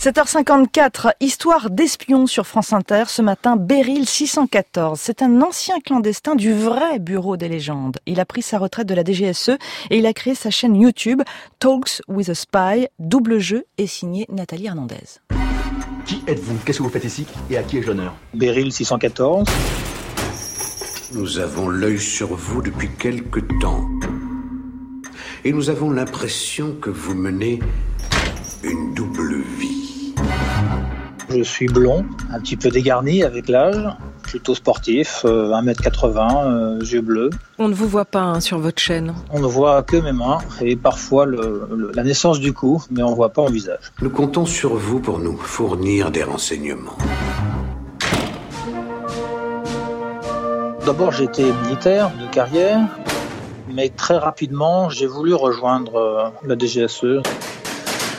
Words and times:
7h54, 0.00 1.12
histoire 1.20 1.68
d'espion 1.68 2.26
sur 2.26 2.46
France 2.46 2.72
Inter. 2.72 3.04
Ce 3.08 3.20
matin, 3.20 3.56
Beryl 3.56 4.06
614. 4.06 4.98
C'est 4.98 5.20
un 5.20 5.42
ancien 5.42 5.78
clandestin 5.78 6.36
du 6.36 6.54
vrai 6.54 6.98
bureau 6.98 7.36
des 7.36 7.50
légendes. 7.50 7.98
Il 8.06 8.18
a 8.18 8.24
pris 8.24 8.40
sa 8.40 8.56
retraite 8.56 8.86
de 8.86 8.94
la 8.94 9.04
DGSE 9.04 9.58
et 9.90 9.98
il 9.98 10.06
a 10.06 10.14
créé 10.14 10.34
sa 10.34 10.48
chaîne 10.50 10.74
YouTube 10.74 11.20
Talks 11.58 12.00
with 12.08 12.30
a 12.30 12.34
Spy. 12.34 12.88
Double 12.98 13.40
jeu 13.40 13.66
est 13.76 13.86
signé 13.86 14.24
Nathalie 14.30 14.68
Hernandez. 14.68 15.20
Qui 16.06 16.22
êtes-vous? 16.26 16.56
Qu'est-ce 16.64 16.78
que 16.78 16.82
vous 16.82 16.88
faites 16.88 17.04
ici? 17.04 17.26
Et 17.50 17.58
à 17.58 17.62
qui 17.62 17.76
ai-je 17.76 17.88
l'honneur? 17.88 18.14
Beryl 18.32 18.72
614. 18.72 19.46
Nous 21.12 21.38
avons 21.40 21.68
l'œil 21.68 21.98
sur 21.98 22.34
vous 22.34 22.62
depuis 22.62 22.88
quelque 22.98 23.40
temps. 23.60 23.86
Et 25.44 25.52
nous 25.52 25.68
avons 25.68 25.90
l'impression 25.90 26.74
que 26.80 26.88
vous 26.88 27.14
menez 27.14 27.58
Je 31.32 31.44
suis 31.44 31.68
blond, 31.68 32.04
un 32.32 32.40
petit 32.40 32.56
peu 32.56 32.70
dégarni 32.70 33.22
avec 33.22 33.48
l'âge, 33.48 33.88
plutôt 34.22 34.56
sportif, 34.56 35.24
1m80, 35.24 36.44
euh, 36.44 36.84
yeux 36.84 37.02
bleus. 37.02 37.30
On 37.58 37.68
ne 37.68 37.74
vous 37.74 37.86
voit 37.86 38.04
pas 38.04 38.22
hein, 38.22 38.40
sur 38.40 38.58
votre 38.58 38.82
chaîne. 38.82 39.14
On 39.30 39.38
ne 39.38 39.46
voit 39.46 39.84
que 39.84 39.96
mes 39.96 40.10
mains 40.10 40.38
et 40.60 40.74
parfois 40.74 41.26
le, 41.26 41.68
le, 41.72 41.92
la 41.94 42.02
naissance 42.02 42.40
du 42.40 42.52
cou, 42.52 42.82
mais 42.90 43.04
on 43.04 43.10
ne 43.10 43.14
voit 43.14 43.28
pas 43.28 43.42
mon 43.42 43.50
visage. 43.50 43.92
Nous 44.02 44.10
comptons 44.10 44.44
sur 44.44 44.74
vous 44.74 44.98
pour 44.98 45.20
nous 45.20 45.36
fournir 45.36 46.10
des 46.10 46.24
renseignements. 46.24 46.98
D'abord, 50.84 51.12
j'étais 51.12 51.52
militaire 51.62 52.10
de 52.20 52.26
carrière, 52.34 52.80
mais 53.72 53.88
très 53.90 54.16
rapidement, 54.18 54.88
j'ai 54.90 55.06
voulu 55.06 55.34
rejoindre 55.34 55.94
euh, 55.94 56.28
la 56.44 56.58
DGSE. 56.58 57.22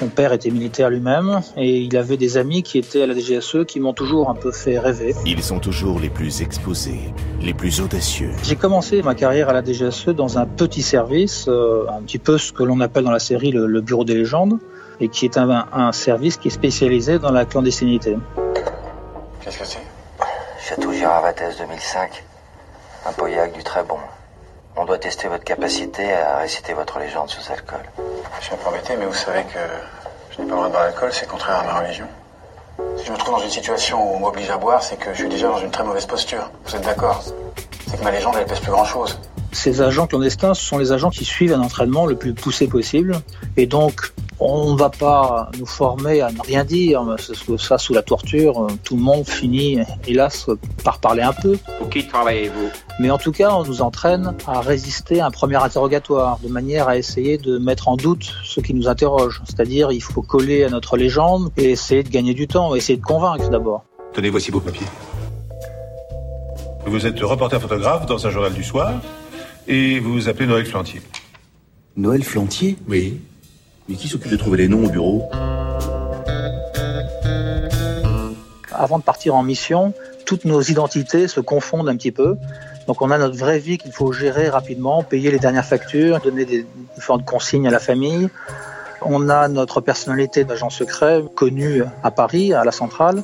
Mon 0.01 0.07
père 0.07 0.33
était 0.33 0.49
militaire 0.49 0.89
lui-même 0.89 1.41
et 1.55 1.77
il 1.77 1.95
avait 1.95 2.17
des 2.17 2.37
amis 2.37 2.63
qui 2.63 2.79
étaient 2.79 3.03
à 3.03 3.05
la 3.05 3.13
DGSE 3.13 3.65
qui 3.67 3.79
m'ont 3.79 3.93
toujours 3.93 4.31
un 4.31 4.33
peu 4.33 4.51
fait 4.51 4.79
rêver. 4.79 5.13
Ils 5.27 5.43
sont 5.43 5.59
toujours 5.59 5.99
les 5.99 6.09
plus 6.09 6.41
exposés, 6.41 7.13
les 7.39 7.53
plus 7.53 7.81
audacieux. 7.81 8.31
J'ai 8.41 8.55
commencé 8.55 9.03
ma 9.03 9.13
carrière 9.13 9.49
à 9.49 9.53
la 9.53 9.63
DGSE 9.63 10.09
dans 10.09 10.39
un 10.39 10.47
petit 10.47 10.81
service, 10.81 11.45
euh, 11.47 11.85
un 11.87 12.01
petit 12.01 12.17
peu 12.17 12.39
ce 12.39 12.51
que 12.51 12.63
l'on 12.63 12.79
appelle 12.79 13.03
dans 13.03 13.11
la 13.11 13.19
série 13.19 13.51
le, 13.51 13.67
le, 13.67 13.81
Bureau 13.81 14.03
des 14.03 14.15
légendes, 14.15 14.57
et 14.99 15.07
qui 15.07 15.25
est 15.25 15.37
un, 15.37 15.67
un, 15.71 15.91
service 15.91 16.37
qui 16.37 16.47
est 16.47 16.51
spécialisé 16.51 17.19
dans 17.19 17.31
la 17.31 17.45
clandestinité. 17.45 18.17
Qu'est-ce 19.41 19.59
que 19.59 19.65
c'est? 19.65 19.85
Château 20.67 20.91
Giravates 20.91 21.43
2005. 21.59 22.23
Un 23.05 23.11
pauillac 23.11 23.53
du 23.53 23.63
très 23.63 23.83
bon. 23.83 23.97
On 24.77 24.85
doit 24.85 24.97
tester 24.97 25.27
votre 25.27 25.43
capacité 25.43 26.13
à 26.13 26.37
réciter 26.37 26.73
votre 26.73 26.97
légende 26.97 27.29
sous 27.29 27.51
alcool. 27.51 27.81
Je 28.39 28.45
suis 28.45 28.53
un 28.53 28.57
peu 28.57 28.69
embêté, 28.69 28.95
mais 28.97 29.05
vous 29.05 29.13
savez 29.13 29.43
que 29.43 29.59
je 30.31 30.41
n'ai 30.41 30.47
pas 30.47 30.55
le 30.55 30.55
droit 30.55 30.67
de 30.67 30.71
boire 30.71 30.83
l'alcool, 30.85 31.09
c'est 31.11 31.27
contraire 31.27 31.59
à 31.59 31.63
ma 31.63 31.79
religion. 31.79 32.07
Si 32.97 33.05
je 33.05 33.11
me 33.11 33.17
trouve 33.17 33.35
dans 33.35 33.43
une 33.43 33.49
situation 33.49 34.01
où 34.01 34.15
on 34.15 34.19
m'oblige 34.19 34.49
à 34.49 34.57
boire, 34.57 34.81
c'est 34.81 34.97
que 34.97 35.11
je 35.13 35.19
suis 35.19 35.29
déjà 35.29 35.49
dans 35.49 35.59
une 35.59 35.71
très 35.71 35.83
mauvaise 35.83 36.05
posture. 36.05 36.49
Vous 36.65 36.75
êtes 36.75 36.83
d'accord? 36.83 37.21
C'est 37.87 37.99
que 37.99 38.03
ma 38.03 38.11
légende, 38.11 38.35
elle 38.39 38.45
pèse 38.45 38.59
plus 38.59 38.71
grand-chose. 38.71 39.19
Ces 39.51 39.81
agents 39.81 40.07
clandestins, 40.07 40.53
ce 40.53 40.63
sont 40.63 40.77
les 40.77 40.93
agents 40.93 41.09
qui 41.09 41.25
suivent 41.25 41.53
un 41.53 41.61
entraînement 41.61 42.05
le 42.05 42.15
plus 42.15 42.33
poussé 42.33 42.67
possible. 42.67 43.21
Et 43.57 43.67
donc, 43.67 44.13
on 44.43 44.73
ne 44.73 44.77
va 44.77 44.89
pas 44.89 45.51
nous 45.59 45.67
former 45.67 46.21
à 46.21 46.31
ne 46.31 46.41
rien 46.41 46.65
dire, 46.65 47.03
parce 47.05 47.31
que 47.31 47.57
ça, 47.57 47.77
sous 47.77 47.93
la 47.93 48.01
torture, 48.01 48.67
tout 48.83 48.95
le 48.95 49.01
monde 49.01 49.27
finit, 49.27 49.79
hélas, 50.07 50.47
par 50.83 50.97
parler 50.97 51.21
un 51.21 51.31
peu. 51.31 51.57
Pour 51.77 51.89
qui 51.89 52.07
travaillez-vous? 52.07 52.69
Mais 52.99 53.11
en 53.11 53.19
tout 53.19 53.31
cas, 53.31 53.53
on 53.53 53.63
nous 53.63 53.83
entraîne 53.83 54.33
à 54.47 54.59
résister 54.61 55.21
à 55.21 55.27
un 55.27 55.31
premier 55.31 55.57
interrogatoire, 55.57 56.39
de 56.43 56.49
manière 56.49 56.87
à 56.87 56.97
essayer 56.97 57.37
de 57.37 57.59
mettre 57.59 57.87
en 57.87 57.97
doute 57.97 58.33
ce 58.43 58.59
qui 58.59 58.73
nous 58.73 58.87
interroge. 58.87 59.41
C'est-à-dire, 59.45 59.91
il 59.91 60.01
faut 60.01 60.23
coller 60.23 60.63
à 60.63 60.69
notre 60.69 60.97
légende 60.97 61.51
et 61.55 61.69
essayer 61.69 62.01
de 62.01 62.09
gagner 62.09 62.33
du 62.33 62.47
temps, 62.47 62.73
essayer 62.73 62.97
de 62.97 63.05
convaincre 63.05 63.49
d'abord. 63.49 63.83
Tenez, 64.11 64.31
voici 64.31 64.49
vos 64.49 64.59
papiers. 64.59 64.87
Vous 66.87 67.05
êtes 67.05 67.19
reporter 67.19 67.61
photographe 67.61 68.07
dans 68.07 68.25
un 68.25 68.31
journal 68.31 68.53
du 68.53 68.63
soir 68.63 68.93
et 69.67 69.99
vous 69.99 70.13
vous 70.13 70.29
appelez 70.29 70.47
Noël 70.47 70.65
Flantier. 70.65 70.99
Noël 71.95 72.23
Flantier? 72.23 72.75
Oui. 72.89 73.19
Mais 73.89 73.95
qui 73.95 74.07
s'occupe 74.07 74.31
de 74.31 74.37
trouver 74.37 74.57
les 74.57 74.67
noms 74.67 74.85
au 74.85 74.89
bureau 74.89 75.23
Avant 78.71 78.99
de 78.99 79.03
partir 79.03 79.35
en 79.35 79.43
mission, 79.43 79.93
toutes 80.25 80.45
nos 80.45 80.61
identités 80.61 81.27
se 81.27 81.39
confondent 81.39 81.89
un 81.89 81.95
petit 81.95 82.11
peu. 82.11 82.37
Donc 82.87 83.01
on 83.01 83.11
a 83.11 83.17
notre 83.17 83.37
vraie 83.37 83.59
vie 83.59 83.77
qu'il 83.77 83.91
faut 83.91 84.11
gérer 84.11 84.49
rapidement, 84.49 85.03
payer 85.03 85.31
les 85.31 85.39
dernières 85.39 85.65
factures, 85.65 86.19
donner 86.19 86.45
des 86.45 86.65
différentes 86.95 87.25
consignes 87.25 87.67
à 87.67 87.71
la 87.71 87.79
famille. 87.79 88.29
On 89.01 89.29
a 89.29 89.47
notre 89.47 89.81
personnalité 89.81 90.43
d'agent 90.43 90.69
secret 90.69 91.23
connue 91.35 91.83
à 92.03 92.11
Paris, 92.11 92.53
à 92.53 92.63
la 92.63 92.71
centrale. 92.71 93.23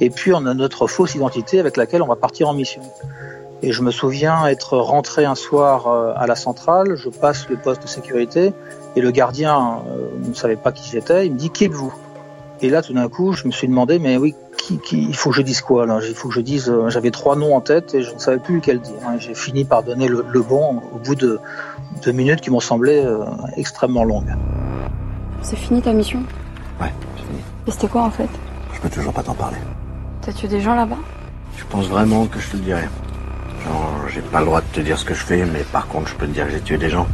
Et 0.00 0.10
puis 0.10 0.32
on 0.32 0.44
a 0.46 0.54
notre 0.54 0.86
fausse 0.86 1.14
identité 1.14 1.60
avec 1.60 1.76
laquelle 1.76 2.02
on 2.02 2.06
va 2.06 2.16
partir 2.16 2.48
en 2.48 2.54
mission. 2.54 2.82
Et 3.62 3.72
je 3.72 3.82
me 3.82 3.90
souviens 3.90 4.46
être 4.46 4.76
rentré 4.76 5.24
un 5.24 5.34
soir 5.34 5.88
à 6.16 6.26
la 6.26 6.36
centrale, 6.36 6.94
je 6.94 7.08
passe 7.08 7.48
le 7.48 7.56
poste 7.56 7.82
de 7.82 7.88
sécurité 7.88 8.52
et 8.96 9.00
le 9.00 9.10
gardien 9.10 9.82
euh, 9.88 10.08
ne 10.28 10.34
savait 10.34 10.56
pas 10.56 10.72
qui 10.72 10.90
j'étais, 10.90 11.26
il 11.26 11.32
me 11.32 11.38
dit 11.38 11.50
qui 11.50 11.64
êtes-vous? 11.64 11.92
Et 12.62 12.70
là 12.70 12.82
tout 12.82 12.92
d'un 12.92 13.08
coup 13.08 13.32
je 13.32 13.46
me 13.46 13.52
suis 13.52 13.66
demandé 13.66 13.98
mais 13.98 14.16
oui 14.16 14.34
qui, 14.58 14.78
qui, 14.78 15.02
il 15.04 15.16
faut 15.16 15.30
que 15.30 15.36
je 15.36 15.42
dise 15.42 15.60
quoi 15.60 15.86
là? 15.86 16.00
Il 16.06 16.14
faut 16.14 16.28
que 16.28 16.34
je 16.34 16.40
dise 16.40 16.68
euh, 16.68 16.88
j'avais 16.90 17.10
trois 17.10 17.36
noms 17.36 17.54
en 17.54 17.60
tête 17.60 17.94
et 17.94 18.02
je 18.02 18.12
ne 18.12 18.18
savais 18.18 18.38
plus 18.38 18.56
lequel 18.56 18.80
dire. 18.80 18.94
J'ai 19.18 19.34
fini 19.34 19.64
par 19.64 19.82
donner 19.82 20.08
le, 20.08 20.24
le, 20.28 20.42
bon 20.42 20.82
au 20.94 20.98
bout 20.98 21.14
de 21.14 21.38
deux 22.04 22.12
minutes 22.12 22.40
qui 22.40 22.50
m'ont 22.50 22.60
semblé 22.60 23.04
euh, 23.04 23.24
extrêmement 23.56 24.04
longues. 24.04 24.34
C'est 25.42 25.56
fini 25.56 25.80
ta 25.80 25.92
mission? 25.92 26.20
Ouais, 26.80 26.92
c'est 27.16 27.24
fini. 27.24 27.38
Et 27.66 27.70
c'était 27.70 27.88
quoi 27.88 28.02
en 28.02 28.10
fait? 28.10 28.28
Je 28.74 28.80
peux 28.80 28.90
toujours 28.90 29.12
pas 29.12 29.22
t'en 29.22 29.34
parler. 29.34 29.58
T'as 30.22 30.32
tué 30.32 30.48
des 30.48 30.60
gens 30.60 30.74
là-bas? 30.74 30.98
Je 31.56 31.64
pense 31.70 31.86
vraiment 31.86 32.26
que 32.26 32.38
je 32.38 32.50
te 32.50 32.56
le 32.56 32.62
dirai. 32.62 32.88
Genre, 33.66 34.08
j'ai 34.08 34.20
pas 34.20 34.40
le 34.40 34.46
droit 34.46 34.60
de 34.60 34.66
te 34.66 34.80
dire 34.80 34.98
ce 34.98 35.04
que 35.04 35.14
je 35.14 35.24
fais, 35.24 35.44
mais 35.44 35.64
par 35.72 35.88
contre, 35.88 36.08
je 36.08 36.14
peux 36.14 36.26
te 36.26 36.32
dire 36.32 36.46
que 36.46 36.52
j'ai 36.52 36.60
tué 36.60 36.78
des 36.78 36.88
gens. 36.88 37.06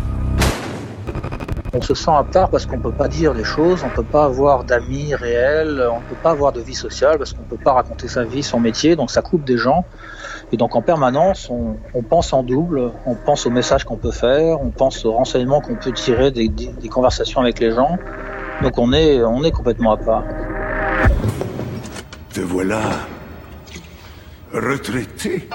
On 1.74 1.80
se 1.80 1.94
sent 1.94 2.10
à 2.10 2.22
part 2.22 2.50
parce 2.50 2.66
qu'on 2.66 2.78
peut 2.78 2.92
pas 2.92 3.08
dire 3.08 3.32
les 3.32 3.44
choses, 3.44 3.82
on 3.82 3.88
peut 3.88 4.02
pas 4.02 4.24
avoir 4.24 4.64
d'amis 4.64 5.14
réels, 5.14 5.82
on 5.90 6.00
peut 6.00 6.20
pas 6.22 6.32
avoir 6.32 6.52
de 6.52 6.60
vie 6.60 6.74
sociale 6.74 7.16
parce 7.16 7.32
qu'on 7.32 7.44
peut 7.44 7.56
pas 7.56 7.72
raconter 7.72 8.08
sa 8.08 8.24
vie, 8.24 8.42
son 8.42 8.60
métier, 8.60 8.94
donc 8.94 9.10
ça 9.10 9.22
coupe 9.22 9.44
des 9.44 9.56
gens. 9.56 9.86
Et 10.52 10.58
donc 10.58 10.76
en 10.76 10.82
permanence, 10.82 11.48
on, 11.48 11.76
on 11.94 12.02
pense 12.02 12.34
en 12.34 12.42
double, 12.42 12.92
on 13.06 13.14
pense 13.14 13.46
aux 13.46 13.50
messages 13.50 13.84
qu'on 13.84 13.96
peut 13.96 14.10
faire, 14.10 14.60
on 14.60 14.69
pense 14.69 15.06
aux 15.06 15.12
renseignements 15.12 15.62
qu'on 15.62 15.76
peut 15.76 15.92
tirer 15.92 16.30
des, 16.30 16.48
des, 16.48 16.66
des, 16.66 16.88
conversations 16.90 17.40
avec 17.40 17.58
les 17.58 17.70
gens. 17.70 17.96
Donc 18.62 18.76
on 18.76 18.92
est, 18.92 19.22
on 19.22 19.42
est 19.42 19.52
complètement 19.52 19.92
à 19.92 19.96
part. 19.96 20.24
Te 22.34 22.40
voilà 22.40 22.80
retraité. 24.52 25.48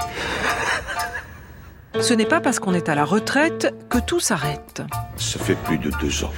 Ce 2.00 2.14
n'est 2.14 2.26
pas 2.26 2.42
parce 2.42 2.60
qu'on 2.60 2.74
est 2.74 2.90
à 2.90 2.96
la 2.96 3.06
retraite 3.06 3.74
que 3.90 3.98
tout 3.98 4.20
s'arrête. 4.20 4.84
Ça 5.18 5.40
fait 5.40 5.56
plus 5.56 5.78
de 5.78 5.92
deux 6.00 6.24
ans. 6.24 6.32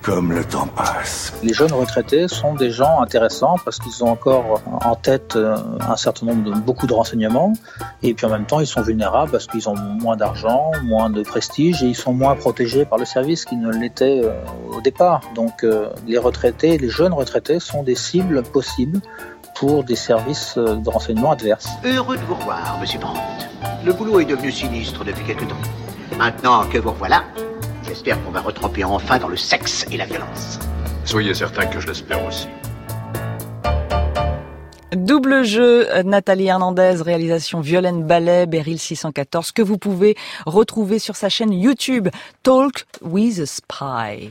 Comme 0.00 0.32
le 0.32 0.44
temps 0.44 0.68
passe. 0.68 1.34
Les 1.42 1.52
jeunes 1.52 1.72
retraités 1.72 2.28
sont 2.28 2.54
des 2.54 2.70
gens 2.70 3.00
intéressants 3.00 3.56
parce 3.64 3.78
qu'ils 3.78 4.02
ont 4.02 4.08
encore 4.08 4.62
en 4.64 4.94
tête 4.94 5.36
un 5.36 5.96
certain 5.96 6.26
nombre 6.26 6.44
de 6.50 6.58
beaucoup 6.60 6.86
de 6.86 6.94
renseignements 6.94 7.52
et 8.02 8.14
puis 8.14 8.24
en 8.24 8.30
même 8.30 8.46
temps 8.46 8.60
ils 8.60 8.66
sont 8.66 8.80
vulnérables 8.80 9.30
parce 9.30 9.46
qu'ils 9.46 9.68
ont 9.68 9.76
moins 9.76 10.16
d'argent, 10.16 10.70
moins 10.84 11.10
de 11.10 11.22
prestige 11.22 11.82
et 11.82 11.86
ils 11.86 11.96
sont 11.96 12.14
moins 12.14 12.36
protégés 12.36 12.86
par 12.86 12.98
le 12.98 13.04
service 13.04 13.44
qu'ils 13.44 13.60
ne 13.60 13.70
l'étaient 13.70 14.22
au 14.70 14.80
départ. 14.80 15.20
Donc 15.34 15.66
les 16.06 16.18
retraités, 16.18 16.78
les 16.78 16.88
jeunes 16.88 17.12
retraités 17.12 17.60
sont 17.60 17.82
des 17.82 17.96
cibles 17.96 18.42
possibles 18.44 19.00
pour 19.56 19.84
des 19.84 19.96
services 19.96 20.56
de 20.56 20.88
renseignement 20.88 21.32
adverses. 21.32 21.68
Heureux 21.84 22.16
de 22.16 22.22
vous 22.22 22.36
revoir, 22.36 22.78
Monsieur 22.80 23.00
Brandt. 23.00 23.20
Le 23.84 23.92
boulot 23.92 24.18
est 24.20 24.24
devenu 24.24 24.50
sinistre 24.50 25.04
depuis 25.04 25.24
quelque 25.24 25.44
temps. 25.44 25.60
Maintenant 26.18 26.68
que 26.68 26.78
vous 26.78 26.90
revoilà, 26.90 27.24
j'espère 27.86 28.22
qu'on 28.24 28.32
va 28.32 28.40
retremper 28.40 28.82
enfin 28.82 29.18
dans 29.18 29.28
le 29.28 29.36
sexe 29.36 29.86
et 29.92 29.96
la 29.96 30.04
violence. 30.04 30.58
Soyez 31.04 31.32
certain 31.32 31.66
que 31.66 31.78
je 31.78 31.86
l'espère 31.86 32.24
aussi. 32.26 32.48
Double 34.92 35.44
jeu, 35.44 35.86
Nathalie 36.02 36.46
Hernandez, 36.46 36.96
réalisation 37.00 37.60
Violaine 37.60 38.04
Ballet, 38.04 38.46
Beryl 38.46 38.78
614, 38.78 39.52
que 39.52 39.62
vous 39.62 39.78
pouvez 39.78 40.16
retrouver 40.44 40.98
sur 40.98 41.14
sa 41.14 41.28
chaîne 41.28 41.52
YouTube 41.52 42.08
Talk 42.42 42.84
with 43.02 43.38
a 43.38 43.46
Spy. 43.46 44.30